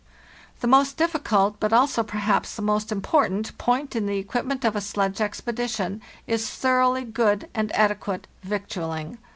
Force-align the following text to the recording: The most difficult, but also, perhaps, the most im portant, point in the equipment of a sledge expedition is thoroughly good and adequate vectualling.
The 0.61 0.67
most 0.67 0.97
difficult, 0.97 1.57
but 1.59 1.71
also, 1.71 2.01
perhaps, 2.01 2.55
the 2.55 2.63
most 2.63 2.91
im 2.91 3.03
portant, 3.03 3.55
point 3.59 3.95
in 3.95 4.07
the 4.07 4.17
equipment 4.17 4.65
of 4.65 4.75
a 4.75 4.81
sledge 4.81 5.21
expedition 5.21 6.01
is 6.25 6.49
thoroughly 6.49 7.03
good 7.03 7.47
and 7.53 7.71
adequate 7.73 8.25
vectualling. 8.43 9.19